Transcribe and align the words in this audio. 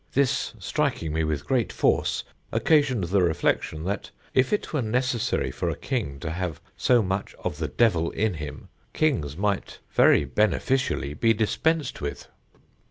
This, 0.13 0.55
striking 0.57 1.13
me 1.13 1.23
with 1.23 1.45
great 1.45 1.71
force, 1.71 2.23
occasioned 2.51 3.03
the 3.03 3.21
reflection, 3.21 3.83
that 3.83 4.09
if 4.33 4.51
it 4.51 4.73
were 4.73 4.81
necessary 4.81 5.51
for 5.51 5.69
a 5.69 5.75
king 5.75 6.19
to 6.21 6.31
have 6.31 6.59
so 6.75 7.03
much 7.03 7.35
of 7.43 7.59
the 7.59 7.67
devil 7.67 8.09
in 8.09 8.33
him, 8.33 8.69
kings 8.93 9.37
might 9.37 9.77
very 9.91 10.25
beneficially 10.25 11.13
be 11.13 11.35
dispensed 11.35 12.01
with." 12.01 12.27